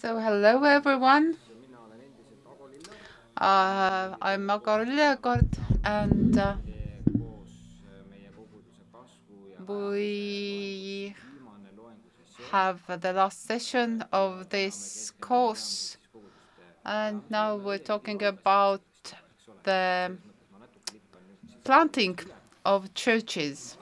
[0.00, 1.36] So hello everyone.
[3.36, 5.46] Uh, I'm Ago Lillekord
[5.84, 6.56] and uh,
[9.68, 11.14] we
[12.50, 15.96] have the last session of this course
[16.84, 18.82] and now we're talking about
[19.62, 20.16] the
[21.62, 22.18] planting
[22.64, 23.76] of churches,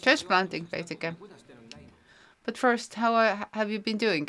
[0.00, 1.16] church planting basically.
[2.44, 4.28] But first, how have you been doing?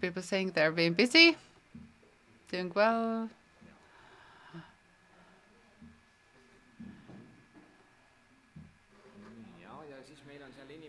[0.00, 1.36] people saying they're being busy,
[2.50, 3.30] doing well.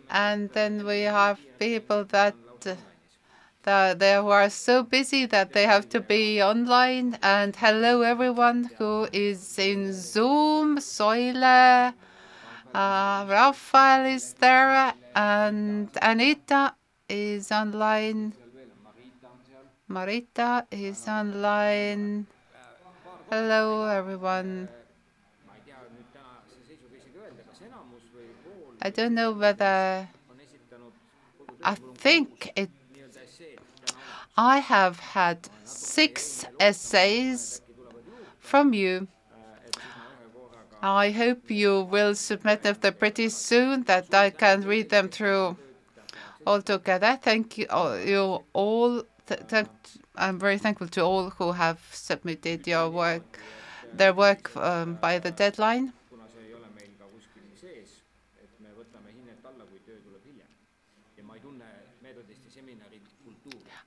[0.09, 2.35] And then we have people that
[3.65, 7.17] that they are so busy that they have to be online.
[7.21, 10.77] And hello everyone who is in Zoom.
[10.77, 11.93] Soile,
[12.73, 16.75] uh, Rafael is there, and Anita
[17.09, 18.33] is online.
[19.89, 22.27] Marita is online.
[23.29, 24.69] Hello, everyone.
[28.81, 30.07] I don't know whether
[31.63, 32.69] I think it.
[34.37, 37.61] I have had six essays
[38.39, 39.07] from you.
[40.81, 45.57] I hope you will submit them pretty soon that I can read them through
[46.45, 47.17] all together.
[47.21, 47.67] Thank you,
[48.05, 49.03] you all
[50.17, 53.39] I'm very thankful to all who have submitted your work,
[53.93, 55.93] their work um, by the deadline.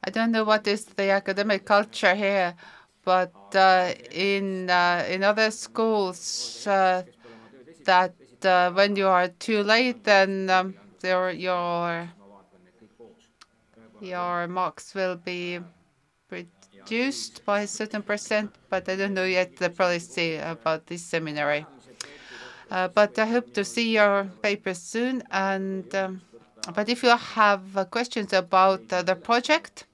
[0.05, 2.55] I don't know what is the academic culture here,
[3.05, 7.03] but uh, in uh, in other schools, uh,
[7.85, 12.09] that uh, when you are too late, then um, your your
[14.01, 15.59] your marks will be
[16.31, 21.67] reduced by a certain percent, but I don't know yet the policy about this seminary.
[22.71, 25.23] Uh, but I hope to see your papers soon.
[25.31, 26.21] And um,
[26.75, 29.87] but if you have questions about the project,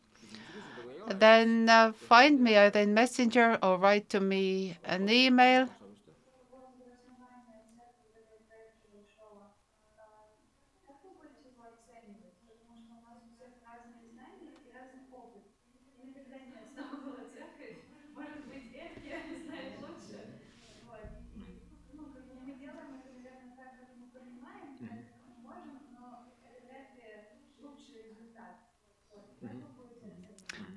[1.06, 5.68] then uh, find me either in Messenger or write to me an email.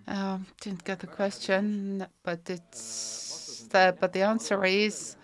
[0.07, 5.17] Um, didn't get the question, but it's the, but the answer is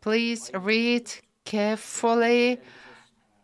[0.00, 1.10] please read
[1.44, 2.58] carefully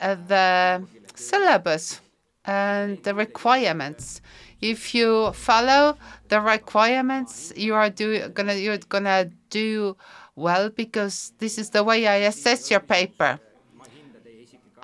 [0.01, 0.83] uh, the
[1.15, 2.01] syllabus
[2.47, 4.23] and the requirements.
[4.63, 5.99] If you follow
[6.29, 9.99] the requirements, you are do, gonna you're gonna do
[10.35, 13.39] well because this is the way I assess your paper.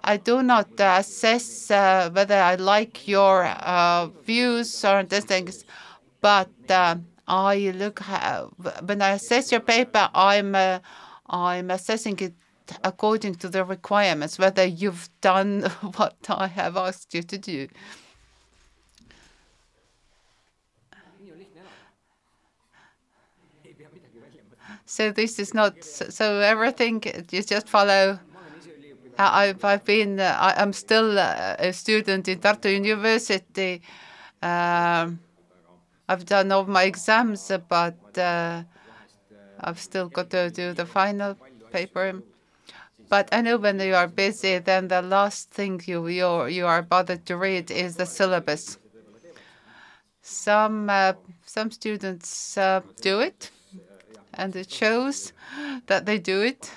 [0.05, 5.65] I do not assess uh, whether I like your uh, views or things
[6.26, 6.97] but uh,
[7.28, 8.00] I look
[8.84, 10.81] when I assess your paper, I'm uh,
[11.28, 12.34] I'm assessing it
[12.82, 15.62] according to the requirements, whether you've done
[15.98, 17.69] what I have asked you to do.
[24.84, 28.19] So this is not so everything you just follow.
[29.16, 33.81] I've I've been uh, I'm still a student in Tartu University.
[34.42, 35.20] Um,
[36.09, 38.62] I've done all my exams, but uh,
[39.61, 41.37] I've still got to do the final
[41.72, 42.22] paper.
[43.09, 46.83] But I know when you are busy, then the last thing you you you are
[46.83, 48.78] bothered to read is the syllabus.
[50.22, 51.12] Some uh,
[51.45, 53.50] some students uh, do it,
[54.34, 55.33] and it shows
[55.86, 56.72] that they do it.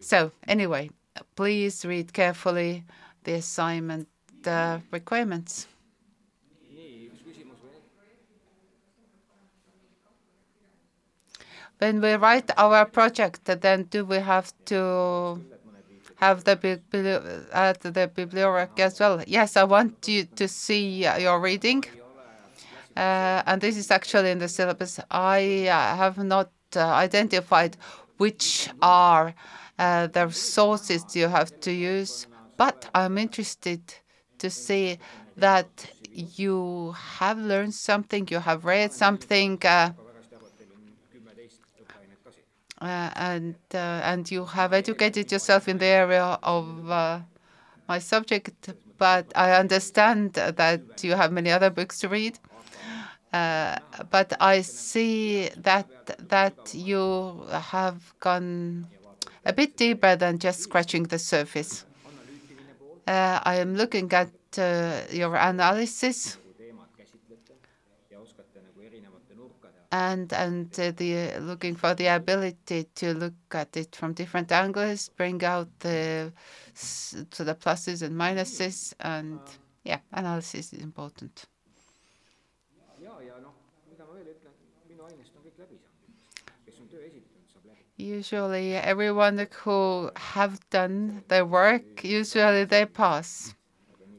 [0.00, 0.90] So anyway,
[1.36, 2.84] please read carefully
[3.24, 4.08] the assignment
[4.46, 5.66] uh, requirements.
[11.78, 15.40] When we write our project, then do we have to
[16.16, 16.80] have the
[17.52, 19.22] at the bibliography as well?
[19.26, 21.84] Yes, I want you to see your reading.
[22.96, 24.98] Uh, and this is actually in the syllabus.
[25.08, 27.76] I uh, have not uh, identified
[28.16, 29.34] which are
[29.78, 32.26] uh, the sources you have to use,
[32.56, 33.80] but I'm interested
[34.38, 34.98] to see
[35.36, 35.68] that
[36.12, 39.90] you have learned something, you have read something uh, uh,
[42.80, 47.20] and uh, and you have educated yourself in the area of uh,
[47.88, 52.38] my subject, but I understand that you have many other books to read.
[53.32, 53.76] Uh,
[54.10, 55.88] but I see that
[56.28, 58.86] that you have gone
[59.44, 61.84] a bit deeper than just scratching the surface.
[63.06, 66.38] Uh, I am looking at uh, your analysis
[69.90, 75.08] and and uh, the looking for the ability to look at it from different angles,
[75.16, 76.32] bring out the
[77.30, 79.40] to the pluses and minuses, and
[79.84, 81.46] yeah, analysis is important.
[87.96, 93.54] Usually, everyone who have done their work, usually they pass.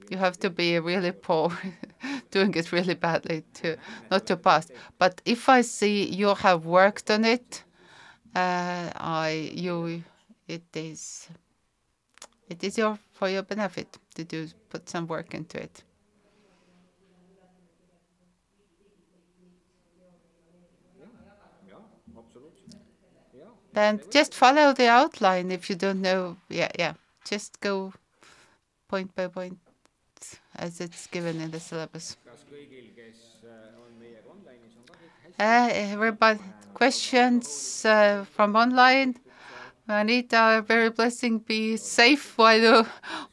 [0.09, 1.51] You have to be really poor,
[2.31, 3.77] doing it really badly to
[4.09, 4.67] not to pass.
[4.97, 7.63] But if I see you have worked on it,
[8.35, 10.03] uh, I you
[10.47, 11.29] it is
[12.50, 15.83] it is your for your benefit to do put some work into it.
[23.73, 26.38] Then just follow the outline if you don't know.
[26.50, 26.94] Yeah, yeah.
[27.23, 27.94] Just go
[28.88, 29.59] point by point
[30.59, 32.17] as it's given in the syllabus.
[35.39, 36.39] Uh, everybody,
[36.73, 39.15] questions uh, from online?
[39.88, 41.39] Anita, very blessing.
[41.39, 42.85] Be safe while you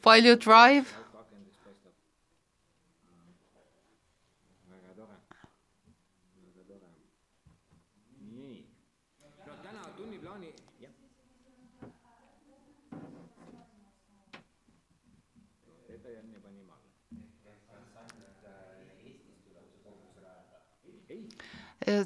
[0.03, 0.91] while you drive.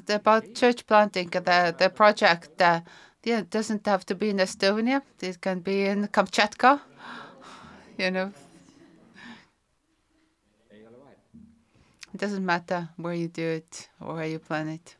[0.08, 2.80] About church planting, the, the project, uh,
[3.24, 5.02] yeah, doesn't have to be in Estonia.
[5.20, 6.80] It can be in Kamchatka,
[7.98, 8.32] you know.
[12.14, 14.96] It doesn't matter where you do it or where you plan it.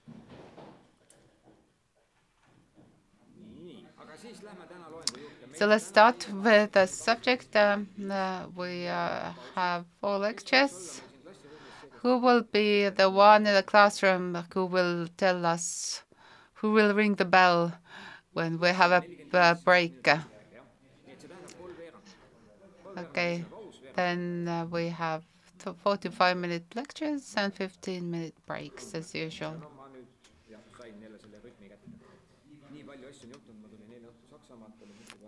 [5.55, 7.55] So let's start with the subject.
[7.55, 11.03] Um, uh, we uh, have four lectures.
[12.03, 16.03] Who will be the one in the classroom who will tell us,
[16.55, 17.79] who will ring the bell
[18.33, 20.09] when we have a, a break?
[22.99, 23.45] Okay,
[23.95, 25.23] then uh, we have
[25.85, 29.63] 45 minute lectures and 15 minute breaks as usual.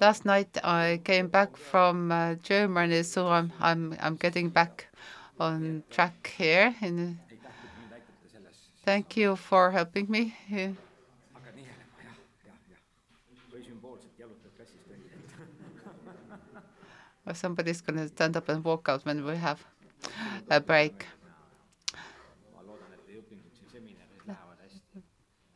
[0.00, 4.88] Last night I came back from uh, Germany, so I'm, I'm, I'm getting back
[5.38, 6.74] on track here.
[6.80, 7.18] And
[8.84, 10.34] thank you for helping me.
[10.48, 10.72] Yeah.
[17.26, 19.64] Or somebody's going to stand up and walk out when we have
[20.50, 21.06] a break.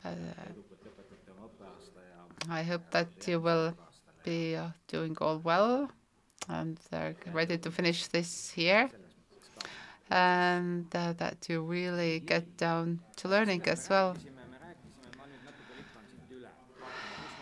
[0.03, 0.09] Uh,
[2.49, 3.75] I hope that you will
[4.23, 5.91] be uh, doing all well
[6.47, 8.89] and they're ready to finish this year
[10.09, 14.15] and uh, that you really get down to learning as well.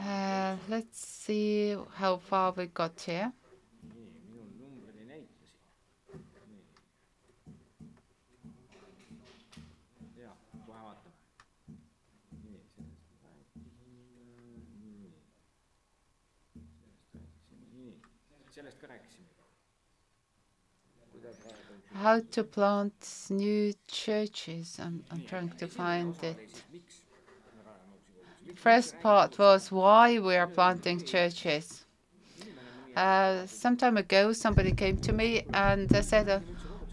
[0.06, 3.32] Uh, let's see how far we got here.
[22.02, 22.94] How to plant
[23.30, 24.80] new churches.
[24.82, 26.64] I'm, I'm trying to find it.
[28.56, 31.86] First part was why we are planting churches.
[32.96, 36.40] Uh, some time ago, somebody came to me and they said, uh,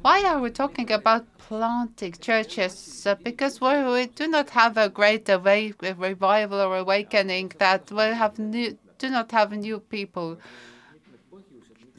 [0.02, 3.06] why are we talking about planting churches?
[3.06, 8.02] Uh, because we, we, do not have a great awake, revival or awakening that we
[8.02, 10.38] have new, do not have new people.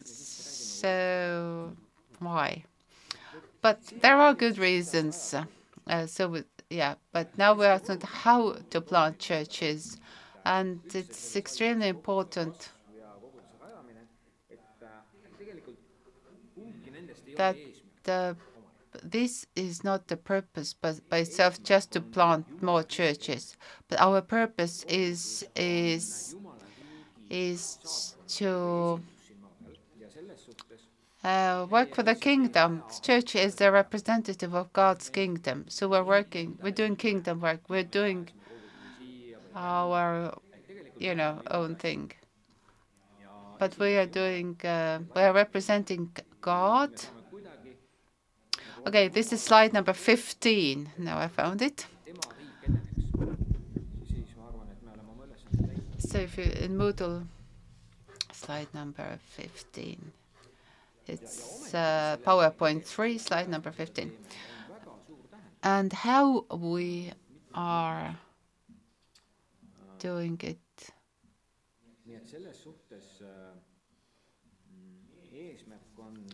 [0.04, 1.72] So
[2.20, 2.64] why?
[3.66, 5.34] But there are good reasons.
[5.88, 9.98] Uh, so yeah, but now we're asking how to plant churches,
[10.46, 12.70] and it's extremely important
[17.38, 17.56] that
[18.04, 18.38] the,
[19.02, 23.58] this is not the purpose but by itself just to plant more churches,
[23.88, 26.36] but our purpose is is
[27.32, 29.02] is to
[31.26, 32.84] uh, work for the kingdom.
[33.02, 35.66] Church is the representative of God's kingdom.
[35.68, 37.62] So we're working, we're doing kingdom work.
[37.68, 38.30] We're doing
[39.56, 40.38] our,
[41.00, 42.12] you know, own thing.
[43.58, 46.92] But we are doing, uh, we are representing God.
[48.86, 50.92] Okay, this is slide number 15.
[51.00, 51.88] Now I found it.
[55.98, 57.26] So if you in Moodle,
[58.32, 60.12] slide number 15.
[61.08, 64.12] It's uh, PowerPoint 3, slide number 15.
[65.64, 67.12] And how we
[67.54, 68.16] are
[70.00, 70.58] doing it.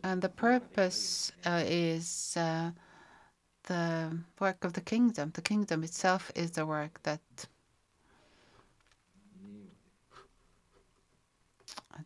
[0.04, 2.72] And the purpose uh, is uh,
[3.64, 5.32] the work of the kingdom.
[5.34, 7.22] The kingdom itself is the work that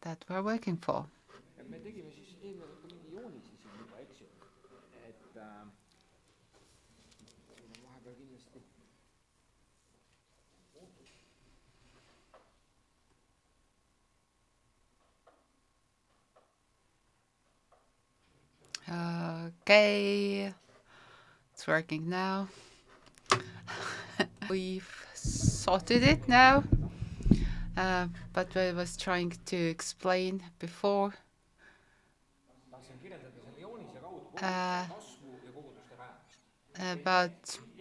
[0.01, 1.05] that we're working for.
[18.89, 20.53] Okay,
[21.53, 22.47] it's working now.
[24.49, 26.63] We've sorted it now,
[27.77, 31.13] uh, but I was trying to explain before.
[34.41, 34.85] Uh,
[36.79, 37.31] about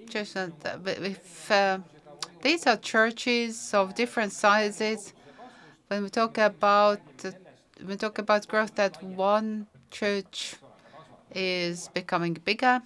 [0.09, 1.79] church, if uh,
[2.43, 5.13] these are churches of different sizes,
[5.89, 7.01] when we talk about
[7.79, 10.57] when we talk about growth, that one church
[11.35, 12.83] is becoming bigger.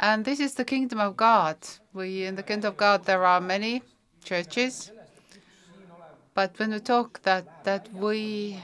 [0.00, 1.58] And this is the kingdom of God.
[1.92, 3.82] We in the kingdom of God there are many
[4.24, 4.90] churches,
[6.34, 8.58] but when we talk that that we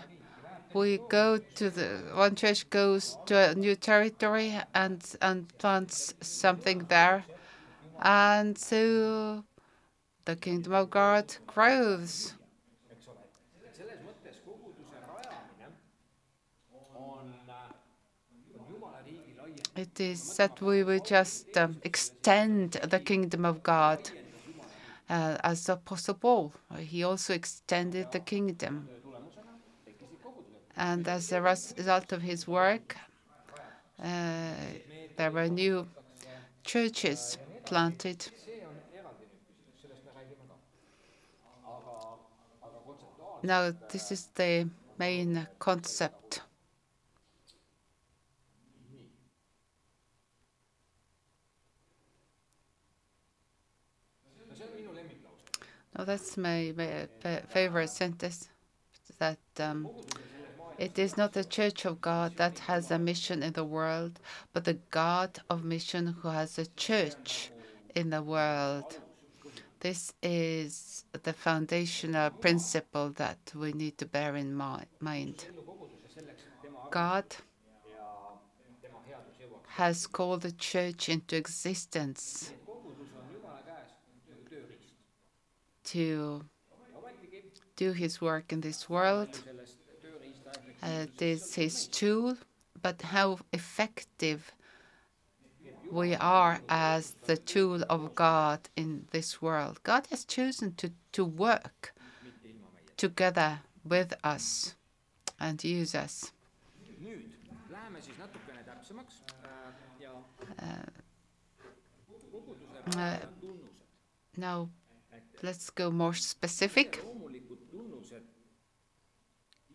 [0.75, 6.87] we go to the one church goes to a new territory and and plants something
[6.89, 7.25] there,
[8.03, 9.45] and so
[10.25, 12.35] the kingdom of God grows.
[19.77, 24.11] It is that we will just um, extend the kingdom of God
[25.09, 26.53] as the Apostle Paul.
[26.79, 28.89] He also extended the kingdom.
[30.77, 32.97] And as a result of his work,
[34.03, 34.53] uh,
[35.17, 35.89] there were new
[36.65, 38.27] churches planted.
[43.43, 46.43] Now, this is the main concept.
[55.99, 57.09] Now, that's my, my
[57.49, 58.49] favorite sentence
[59.19, 59.89] that um,
[60.79, 64.21] it is not the Church of God that has a mission in the world,
[64.53, 67.51] but the God of mission who has a church
[67.97, 69.01] in the world.
[69.81, 75.47] This is the foundational principle that we need to bear in mind.
[76.93, 77.25] God
[79.67, 82.53] has called the church into existence
[85.93, 86.45] to
[87.77, 89.41] do his work in this world.
[90.83, 92.37] Uh, this is his tool,
[92.83, 94.53] but how effective
[95.91, 99.81] we are as the tool of God in this world.
[99.83, 101.95] God has chosen to, to work
[102.97, 104.75] together with us
[105.41, 106.33] and use us.
[110.61, 110.65] Uh,
[112.97, 113.17] uh,
[114.37, 114.69] now,
[115.43, 117.01] let's go more specific.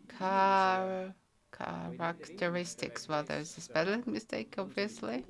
[0.08, 1.14] Car
[1.52, 3.08] characteristics.
[3.08, 5.24] Well, there's a spelling mistake, obviously.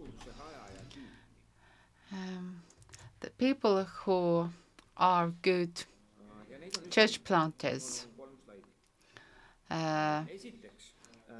[2.12, 2.62] Um,
[3.20, 4.48] the people who
[4.96, 5.84] are good
[6.90, 8.06] church planters.
[9.70, 10.22] Uh,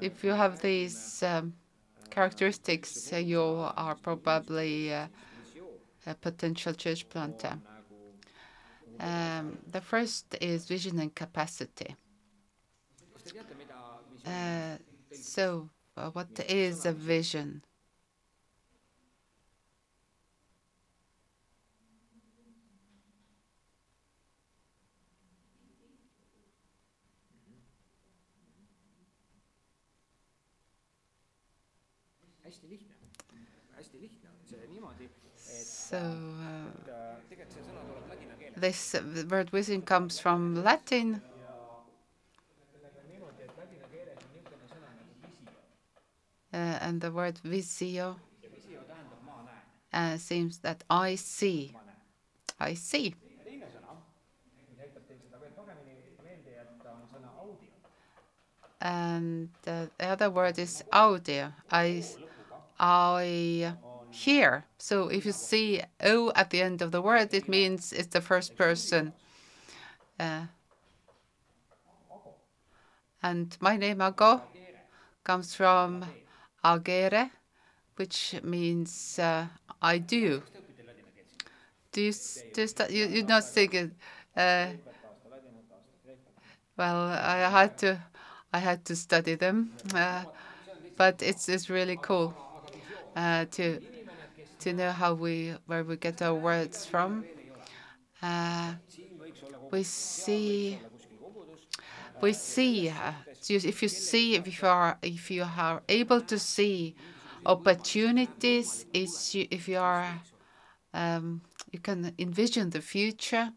[0.01, 1.53] if you have these um,
[2.09, 5.07] characteristics, uh, you are probably uh,
[6.05, 7.57] a potential church planter.
[8.99, 11.95] Um, the first is vision and capacity.
[14.25, 14.77] Uh,
[15.11, 17.63] so, uh, what is a vision?
[35.37, 36.34] So
[38.57, 38.95] this
[39.29, 41.21] word vision comes from Latin.
[46.53, 48.15] Uh, and the word visio
[49.91, 51.73] uh, seems that I see.
[52.59, 53.13] I see.
[58.81, 61.51] And uh, the other word is audio.
[61.71, 62.03] I,
[62.79, 63.73] I
[64.15, 64.65] hear.
[64.77, 68.21] So if you see O at the end of the word, it means it's the
[68.21, 69.13] first person.
[70.19, 70.45] Uh,
[73.21, 74.41] and my name, Ago,
[75.23, 76.05] comes from
[76.63, 77.31] agere,
[77.95, 79.47] which means uh,
[79.81, 80.43] I do.
[81.91, 82.13] Do you,
[82.53, 83.75] do you, you, you not think
[84.35, 84.67] uh,
[86.77, 87.99] well, I had to,
[88.53, 90.23] I had to study them, uh,
[90.97, 92.33] but it's it's really cool
[93.15, 93.79] uh, to
[94.65, 97.23] to know how we where we get our words from.
[98.19, 98.73] Uh,
[99.71, 100.79] we see
[102.19, 103.13] we see uh,
[103.47, 106.95] if you see if you are if you are able to see
[107.45, 110.19] opportunities is you, if you are
[110.95, 111.41] um,
[111.71, 113.51] you can envision the future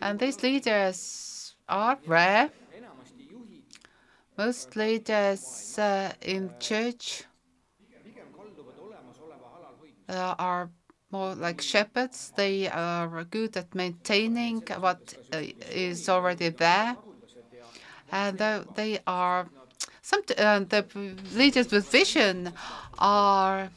[0.00, 2.50] and these leaders are rare
[4.36, 7.24] most leaders uh, in church
[10.08, 10.70] are
[11.10, 12.32] more like shepherds.
[12.36, 16.96] They are good at maintaining what uh, is already there,
[18.10, 18.38] and
[18.74, 19.48] they are
[20.02, 20.84] some uh, the
[21.34, 22.52] leaders with vision
[22.98, 23.70] are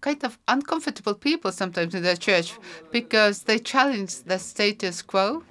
[0.00, 2.54] kind of uncomfortable people sometimes in the church
[2.92, 5.42] because they challenge the status quo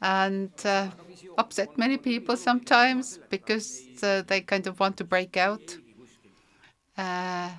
[0.00, 0.88] and uh,
[1.38, 5.76] upset many people sometimes because uh, they kind of want to break out.
[6.96, 7.50] Uh,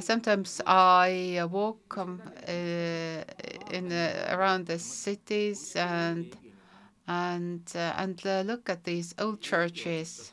[0.00, 2.52] sometimes I walk um, uh,
[3.70, 6.36] in uh, around the cities and
[7.06, 10.32] and uh, and look at these old churches.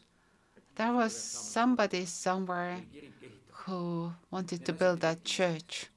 [0.75, 2.81] There was somebody somewhere
[3.65, 5.87] who wanted to build that church.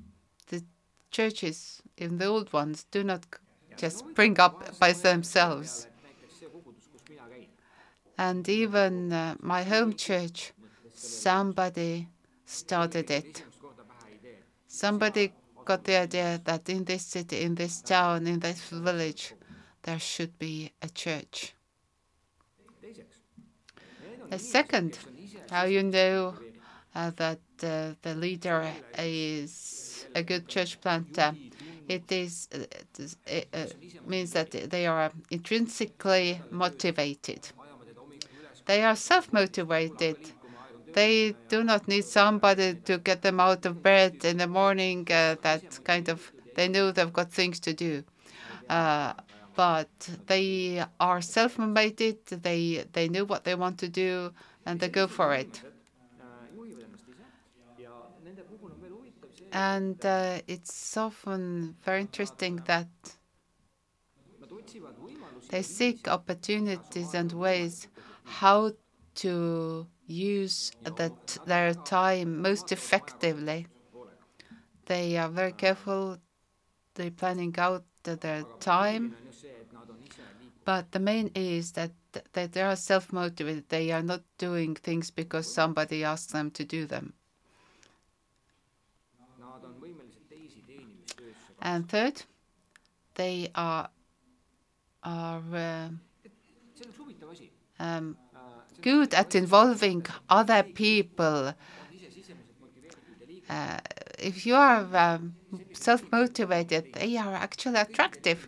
[0.48, 0.62] The
[1.10, 3.26] churches in the old ones do not
[3.80, 5.86] just spring up by themselves.
[8.18, 10.52] And even uh, my home church,
[10.94, 12.08] somebody
[12.44, 13.42] started it.
[14.68, 15.32] Somebody
[15.64, 19.32] got the idea that in this city, in this town, in this village,
[19.84, 21.54] there should be a church.
[24.28, 24.98] The second,
[25.50, 26.34] how you know
[26.94, 31.34] uh, that uh, the leader is a good church planter.
[31.96, 33.66] It is it, uh,
[34.06, 37.42] means that they are intrinsically motivated.
[38.66, 40.18] They are self-motivated
[40.92, 45.06] they do not need somebody to get them out of bed in the morning.
[45.10, 48.02] Uh, that kind of they know they've got things to do,
[48.68, 49.12] uh,
[49.56, 49.88] but
[50.26, 52.26] they are self-motivated.
[52.26, 54.32] They they know what they want to do
[54.66, 55.62] and they go for it.
[59.52, 62.88] And uh, it's often very interesting that
[65.50, 67.88] they seek opportunities and ways
[68.24, 68.72] how
[69.16, 70.72] to use
[71.46, 73.66] their time most effectively.
[74.86, 76.18] They are very careful.
[76.94, 79.16] They're planning out their time.
[80.64, 81.92] But the main is that,
[82.32, 83.68] that they are self-motivated.
[83.68, 87.14] They are not doing things because somebody asked them to do them.
[91.62, 92.22] And third,
[93.14, 93.90] they are
[95.02, 95.88] are uh,
[97.78, 98.16] um,
[98.82, 101.54] good at involving other people.
[103.48, 103.78] Uh,
[104.18, 105.34] if you are um,
[105.72, 108.46] self-motivated, they are actually attractive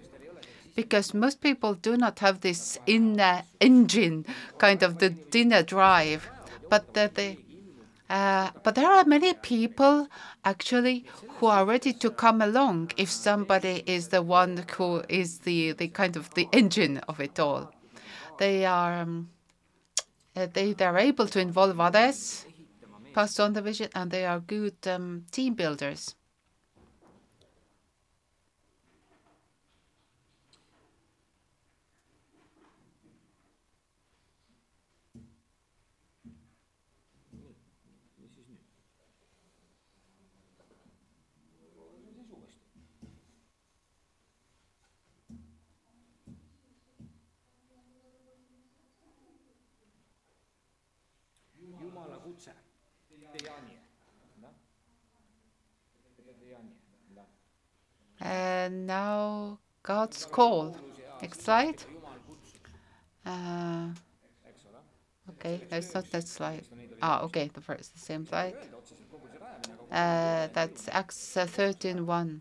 [0.77, 4.25] because most people do not have this inner engine,
[4.59, 6.29] kind of the inner drive.
[6.69, 7.37] But the, the
[8.13, 10.07] uh, but there are many people
[10.45, 11.07] actually
[11.39, 15.89] who are ready to come along if somebody is the one who is the, the
[15.89, 17.73] kind of the engine of it all.
[18.39, 19.31] They are um,
[20.37, 22.45] uh, they, they're able to involve others,
[23.15, 26.15] pass on the vision, and they are good um, team builders.
[58.21, 60.77] And now God's call.
[61.21, 61.83] Next slide.
[63.25, 63.89] Uh,
[65.31, 66.65] okay, it's not that slide.
[67.01, 68.55] Ah, okay, the first, the same slide.
[69.91, 72.41] Uh, that's Acts 13:1.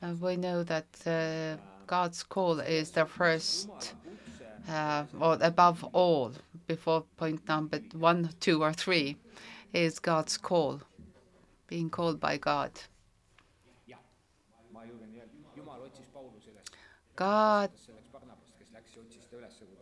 [0.00, 3.94] Uh, we know that uh, God's call is the first,
[4.68, 6.32] uh, or above all,
[6.66, 9.16] before point number one, two, or three,
[9.72, 10.80] is God's call,
[11.66, 12.70] being called by God.
[17.16, 17.70] God,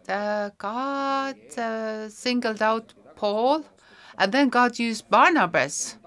[0.09, 3.65] uh, God uh, singled out Paul,
[4.19, 5.99] and then God used Barnabas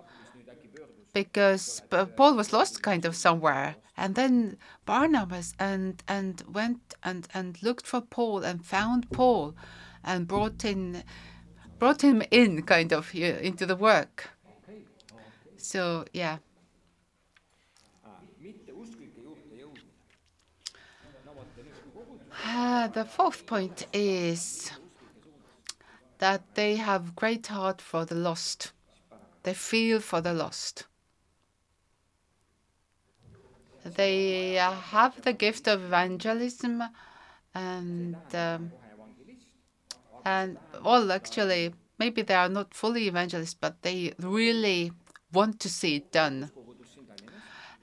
[1.14, 1.82] because
[2.16, 3.76] Paul was lost kind of somewhere.
[4.00, 9.56] And then Barnabas and and went and and looked for Paul and found Paul
[10.06, 11.04] and brought in
[11.80, 14.30] brought him in kind of into the work.
[15.58, 16.38] So yeah.
[22.46, 24.72] Uh, the fourth point is
[26.20, 28.72] that they have great heart for the lost.
[29.44, 30.89] They feel for the lost.
[33.96, 36.84] They uh, have the gift of evangelism
[37.54, 38.72] and um,
[40.26, 44.92] and well actually maybe they are not fully evangelists but they really
[45.34, 46.52] want to see it done.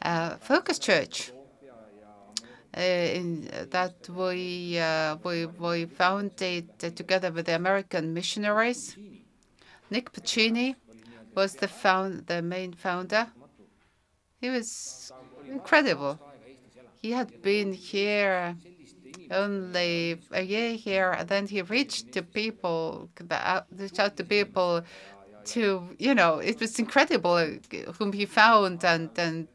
[0.02, 1.32] Uh, Focus Church
[2.76, 8.96] uh, in that we uh, we we founded together with the American missionaries.
[9.90, 10.74] Nick Pacini
[11.34, 13.28] was the found the main founder.
[14.40, 15.12] He was
[15.50, 16.18] incredible.
[17.02, 18.56] He had been here
[19.30, 23.08] only a year here, and then he reached to people,
[23.76, 24.82] reached out to people
[25.46, 27.38] to, you know, it was incredible
[27.98, 28.84] whom he found.
[28.84, 29.48] And, and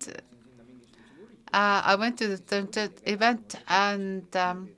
[1.54, 4.70] uh, I went to the, event and um,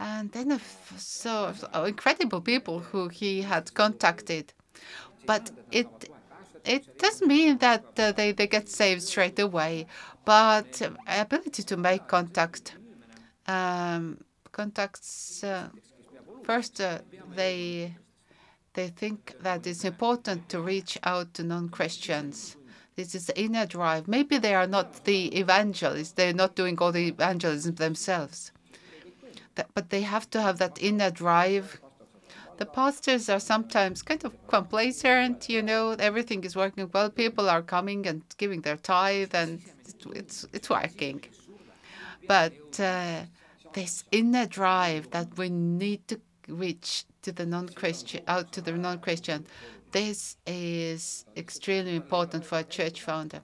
[0.00, 0.58] and then
[0.96, 4.52] so incredible people who he had contacted.
[5.26, 6.10] But it
[6.64, 9.86] it doesn't mean that uh, they, they get saved straight away,
[10.24, 12.74] but ability to make contact.
[13.46, 14.18] Um,
[14.52, 15.68] contacts uh,
[16.42, 16.98] first uh,
[17.34, 17.94] they
[18.74, 22.56] they think that it's important to reach out to non-Christians.
[22.96, 24.06] This is the inner drive.
[24.06, 28.52] Maybe they are not the evangelists; they're not doing all the evangelism themselves,
[29.74, 31.80] but they have to have that inner drive
[32.60, 37.08] the pastors are sometimes kind of complacent, you know, everything is working well.
[37.08, 39.62] People are coming and giving their tithe, and
[40.20, 41.24] it's it's working.
[42.28, 43.22] But uh,
[43.72, 49.46] this inner drive that we need to reach to the non-Christian, out to the non-Christian,
[49.90, 53.40] this is extremely important for a church founder.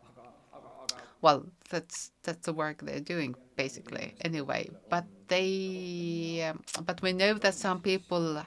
[1.22, 4.68] Well, that's that's the work they're doing basically anyway.
[4.90, 8.44] But they, um, but we know that some people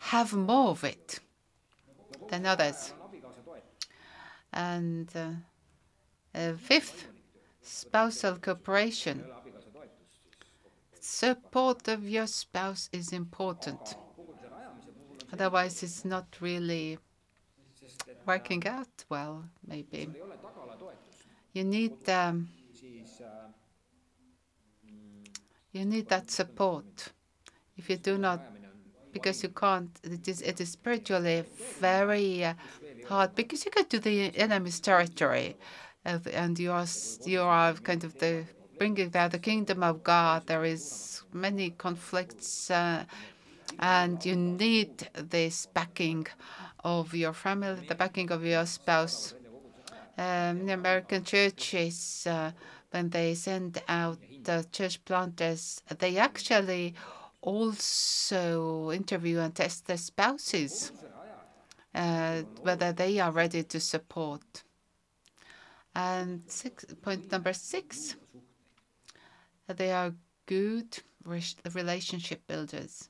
[0.00, 1.20] have more of it
[2.28, 2.92] than others.
[4.52, 5.08] And
[6.34, 7.06] uh, fifth,
[7.62, 9.24] spousal cooperation.
[11.00, 13.96] Support of your spouse is important.
[15.32, 16.98] Otherwise, it's not really
[18.26, 20.08] working out well, maybe.
[21.52, 22.48] You need um,
[25.72, 27.12] you need that support.
[27.76, 28.40] If you do not
[29.12, 29.90] because you can't.
[30.02, 31.44] It is it is spiritually
[31.78, 32.54] very uh,
[33.08, 35.56] hard because you get to the enemy's territory,
[36.04, 36.86] and you are
[37.24, 38.44] you are kind of the
[38.78, 40.46] bringing there the kingdom of God.
[40.46, 43.04] There is many conflicts, uh,
[43.78, 46.26] and you need this backing
[46.84, 49.34] of your family, the backing of your spouse.
[50.18, 52.50] Um, the American churches, uh,
[52.90, 56.94] when they send out the church planters, they actually
[57.42, 60.92] also interview and test their spouses,
[61.94, 64.62] uh, whether they are ready to support.
[65.94, 68.16] And six, point number six,
[69.66, 70.14] they are
[70.46, 70.98] good
[71.74, 73.08] relationship builders.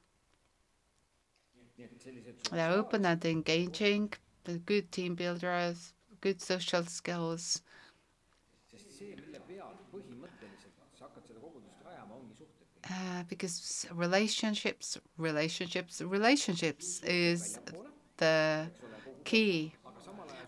[2.50, 4.12] They are open and engaging,
[4.66, 7.62] good team builders, good social skills,
[12.90, 17.61] Uh, because relationships, relationships, relationships is
[18.16, 18.68] the
[19.24, 19.74] key.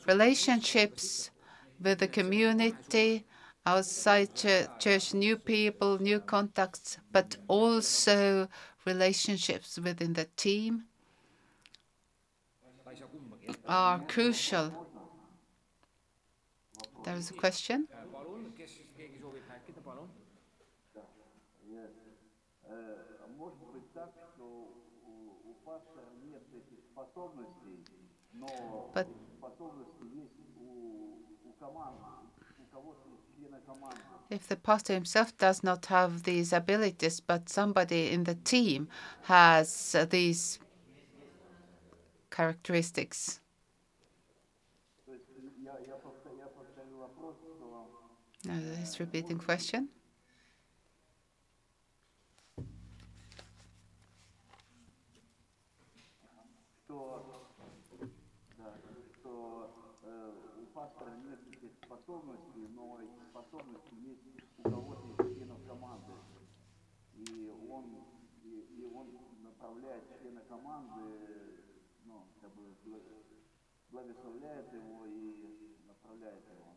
[0.06, 1.30] Relationships
[1.80, 3.24] with the community,
[3.66, 8.48] outside church, church, new people, new contacts, but also
[8.84, 10.84] relationships within the team
[13.68, 14.72] are crucial.
[17.04, 17.88] There is a question.
[28.94, 29.08] But
[34.30, 38.88] if the pastor himself does not have these abilities, but somebody in the team
[39.22, 40.58] has uh, these
[42.30, 43.40] characteristics.
[48.44, 49.88] Now, this repeating question.
[62.12, 64.20] способности, но эти способности есть
[64.58, 66.12] у кого-то из членов команды.
[67.14, 68.04] И он,
[68.44, 69.08] и, и он
[69.42, 71.00] направляет члена команды,
[72.04, 72.74] ну, как бы
[73.90, 76.76] благословляет его и направляет его.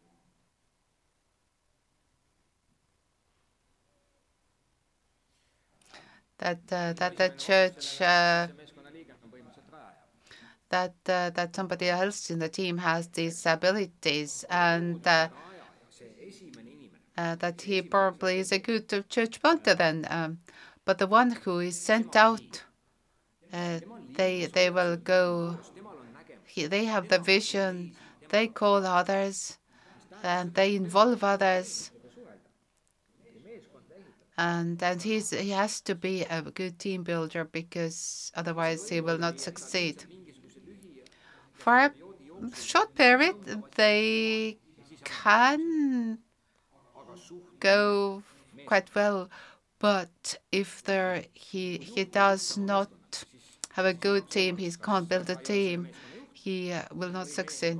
[6.38, 8.75] Tad, tad, taču
[10.76, 15.30] that that somebody else in the team has these abilities and uh,
[17.18, 20.06] uh, that he probably is a good church planter then.
[20.10, 20.40] Um,
[20.84, 22.64] but the one who is sent out,
[23.54, 23.80] uh,
[24.20, 25.58] they they will go.
[26.54, 27.94] He, they have the vision.
[28.30, 29.58] They call others,
[30.24, 31.92] and they involve others.
[34.38, 39.18] And and he's he has to be a good team builder because otherwise he will
[39.18, 39.98] not succeed.
[41.66, 41.92] For a
[42.56, 43.38] short period,
[43.74, 44.60] they
[45.04, 46.20] can
[47.60, 48.22] go
[48.68, 49.32] quite well,
[49.80, 52.92] but if there he he does not
[53.72, 55.88] have a good team, he can't build a team,
[56.34, 57.80] he uh, will not succeed.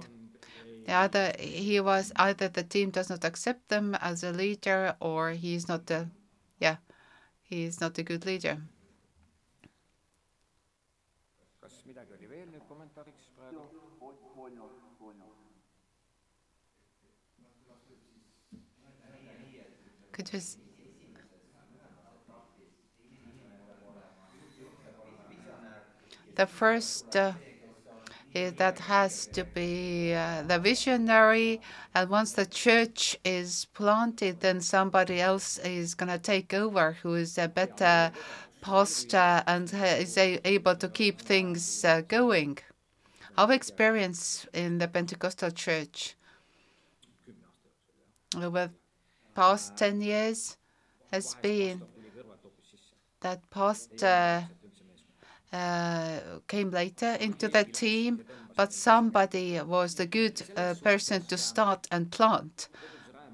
[0.88, 5.30] The other he was either the team does not accept them as a leader or
[5.34, 6.10] he's not a
[6.58, 6.78] yeah
[7.44, 8.58] he's not a good leader.
[20.12, 20.40] Could you
[26.36, 27.34] the first uh,
[28.34, 31.62] that has to be uh, the visionary,
[31.94, 37.16] and once the church is planted, then somebody else is going to take over who
[37.16, 38.12] is a better
[38.62, 42.58] pastor and is able to keep things uh, going.
[43.38, 46.16] Our experience in the Pentecostal church
[48.36, 48.70] over
[49.34, 50.56] past 10 years
[51.12, 51.82] has been
[53.20, 54.48] that pastor
[55.52, 58.24] uh, came later into the team,
[58.56, 62.70] but somebody was the good uh, person to start and plant.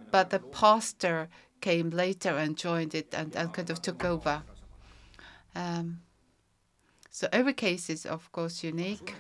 [0.09, 1.29] But the pastor
[1.61, 4.41] came later and joined it and, and kind of took over.
[5.55, 6.01] Um,
[7.11, 9.13] so every case is, of course, unique,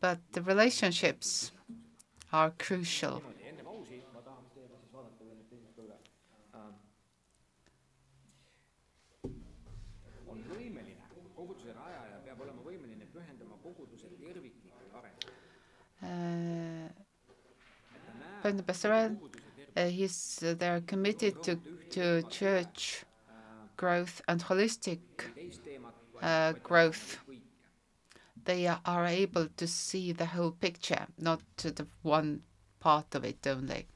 [0.00, 1.52] but the relationships
[2.32, 3.22] are crucial.
[18.42, 19.18] Brenda Besserell,
[19.76, 21.58] uh, he's uh, they're committed to
[21.90, 23.04] to church
[23.76, 25.00] growth and holistic
[26.22, 27.18] uh, growth.
[28.50, 32.42] They are able to see the whole picture, not the one
[32.80, 33.86] part of it only.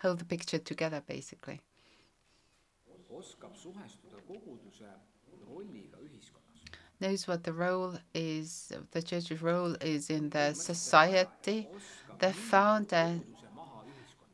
[0.00, 1.60] Hold the picture together, basically.
[7.00, 11.68] knows what the role is, the church's role is in the society.
[12.18, 13.20] The founder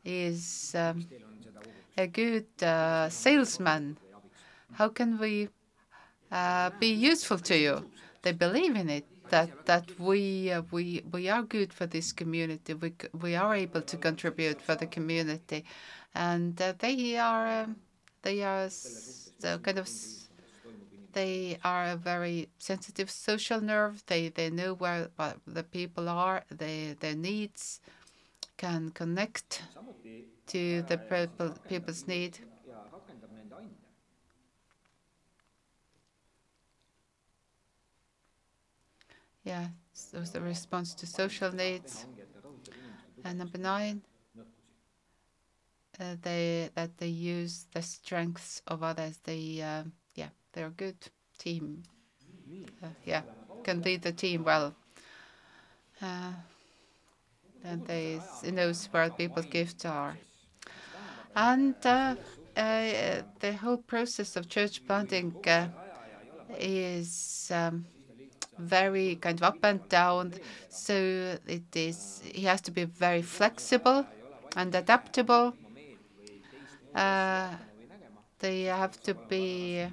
[0.06, 1.06] is um,
[1.98, 3.98] a good uh, salesman.
[4.72, 5.50] How can we
[6.32, 7.90] uh, be useful to you?
[8.22, 9.06] They believe in it.
[9.30, 12.72] That that we uh, we we are good for this community.
[12.72, 15.64] We we are able to contribute for the community,
[16.14, 17.76] and uh, they are um,
[18.22, 19.88] they are so kind of
[21.12, 24.02] they are a very sensitive social nerve.
[24.06, 25.08] They they know where,
[25.46, 27.80] the people are, they, their needs,
[28.56, 29.62] can connect
[30.48, 32.38] to the people, people's need.
[39.48, 42.04] Yeah, so the response to social needs.
[43.24, 44.02] And number nine,
[45.98, 49.18] uh, they that they use the strengths of others.
[49.24, 49.84] They uh,
[50.52, 50.98] they're a good
[51.38, 51.82] team.
[52.82, 53.22] Uh, yeah,
[53.64, 54.74] can lead the team well.
[56.02, 56.32] Uh,
[57.64, 60.18] and they knows where people's gifts are.
[61.34, 62.16] And uh,
[62.54, 65.32] uh, the whole process of church planting
[66.58, 67.86] is um,
[68.58, 70.34] very kind of up and down.
[70.68, 72.22] So it is.
[72.24, 74.06] He has to be very flexible
[74.56, 75.54] and adaptable.
[76.94, 77.56] Uh,
[78.40, 79.86] they have to be.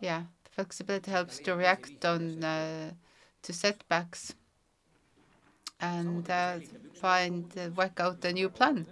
[0.00, 2.92] Yeah, flexibility helps to react on uh,
[3.42, 4.34] to setbacks
[5.80, 6.58] and uh,
[6.94, 8.86] find uh, work out a new plan.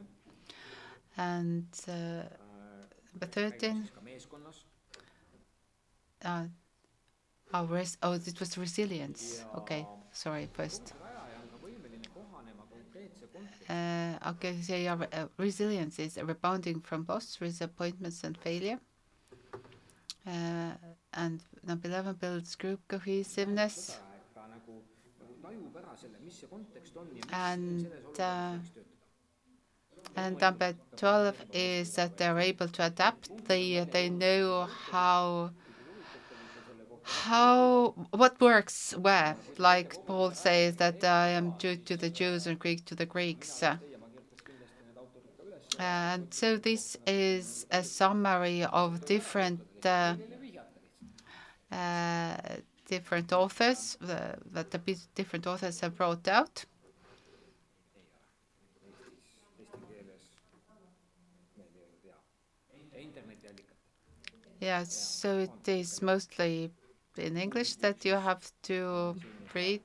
[1.16, 2.22] And uh,
[3.12, 3.88] number 13.
[6.26, 6.46] Uh,
[7.54, 9.44] oh, res oh, it was resilience.
[9.56, 10.92] Okay, sorry, first.
[13.68, 18.78] Uh, okay, so yeah, uh, resilience is rebounding from loss, disappointments, and failure.
[20.26, 20.72] Uh,
[21.14, 23.98] and number 11 builds group cohesiveness.
[27.32, 28.58] And uh,
[30.16, 33.30] and number 12 is that they're able to adapt.
[33.46, 35.52] They they know how
[37.07, 39.37] how what works where.
[39.59, 43.62] Like Paul says that I am Jew to the Jews and Greek to the Greeks.
[45.79, 50.16] And so this is a summary of different uh,
[51.71, 52.37] uh,
[52.88, 54.79] different authors uh, that the
[55.14, 56.64] different authors have brought out.
[64.61, 66.71] Yeah, so it is mostly
[67.18, 69.16] in English that you have to
[69.55, 69.83] read.